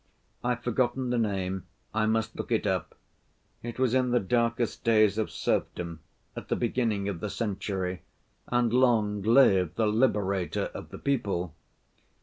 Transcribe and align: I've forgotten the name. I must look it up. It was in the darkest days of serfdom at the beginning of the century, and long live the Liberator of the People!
I've 0.43 0.63
forgotten 0.63 1.11
the 1.11 1.19
name. 1.19 1.65
I 1.93 2.07
must 2.07 2.35
look 2.35 2.51
it 2.51 2.65
up. 2.65 2.97
It 3.61 3.77
was 3.77 3.93
in 3.93 4.09
the 4.09 4.19
darkest 4.19 4.83
days 4.83 5.19
of 5.19 5.29
serfdom 5.29 5.99
at 6.35 6.47
the 6.47 6.55
beginning 6.55 7.07
of 7.07 7.19
the 7.19 7.29
century, 7.29 8.01
and 8.47 8.73
long 8.73 9.21
live 9.21 9.75
the 9.75 9.85
Liberator 9.85 10.71
of 10.73 10.89
the 10.89 10.97
People! 10.97 11.53